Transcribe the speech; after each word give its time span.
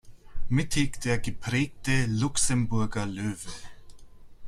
Mittig 0.49 0.99
der 1.01 1.19
geprägte 1.19 2.07
Luxemburger 2.07 3.05
Löwe. 3.05 3.51